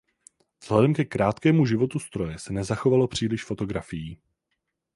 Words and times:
Vzhledem 0.61 0.93
ke 0.93 1.05
krátkému 1.05 1.65
životu 1.65 1.99
stroje 1.99 2.39
se 2.39 2.53
nezachovalo 2.53 3.07
příliš 3.07 3.43
fotografií. 3.43 4.17